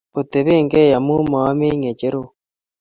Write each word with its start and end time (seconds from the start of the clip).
Oteben 0.19 0.65
gei 0.71 0.91
amu 0.97 1.15
ma 1.31 1.39
yemei 1.47 1.77
ng'echeresiek 1.79 2.33